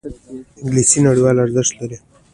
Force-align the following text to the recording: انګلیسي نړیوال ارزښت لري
انګلیسي 0.61 0.99
نړیوال 1.07 1.37
ارزښت 1.39 1.73
لري 1.79 1.97